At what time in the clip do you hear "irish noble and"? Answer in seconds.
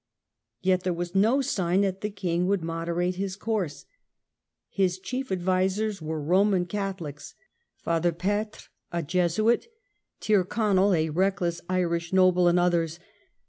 11.91-12.57